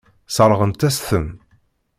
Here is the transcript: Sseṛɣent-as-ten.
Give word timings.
Sseṛɣent-as-ten. 0.29 1.27